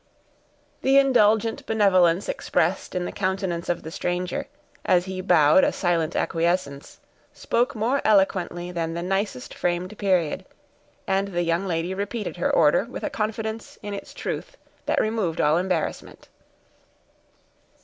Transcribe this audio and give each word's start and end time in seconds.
The 0.81 0.97
indulgent 0.97 1.63
benevolence 1.67 2.27
expressed 2.27 2.95
in 2.95 3.05
the 3.05 3.11
countenance 3.11 3.69
of 3.69 3.83
the 3.83 3.91
stranger, 3.91 4.47
as 4.83 5.05
he 5.05 5.21
bowed 5.21 5.63
a 5.63 5.71
silent 5.71 6.15
acquiescence, 6.15 6.99
spoke 7.33 7.75
more 7.75 8.01
eloquently 8.03 8.71
than 8.71 8.95
the 8.95 9.03
nicest 9.03 9.53
framed 9.53 9.95
period, 9.99 10.43
and 11.05 11.27
the 11.27 11.43
young 11.43 11.67
lady 11.67 11.93
repeated 11.93 12.37
her 12.37 12.49
order, 12.49 12.85
with 12.85 13.03
a 13.03 13.11
confidence 13.11 13.77
in 13.83 13.93
its 13.93 14.11
truth 14.15 14.57
that 14.87 14.99
removed 14.99 15.39
all 15.39 15.55
embarrassment. 15.59 16.29